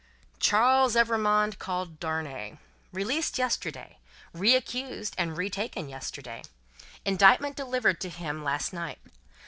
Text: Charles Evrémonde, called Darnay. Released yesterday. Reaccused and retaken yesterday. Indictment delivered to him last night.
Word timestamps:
Charles 0.39 0.95
Evrémonde, 0.95 1.59
called 1.59 1.99
Darnay. 1.99 2.57
Released 2.91 3.37
yesterday. 3.37 3.99
Reaccused 4.33 5.13
and 5.15 5.37
retaken 5.37 5.89
yesterday. 5.89 6.41
Indictment 7.05 7.55
delivered 7.55 8.01
to 8.01 8.09
him 8.09 8.43
last 8.43 8.73
night. 8.73 8.97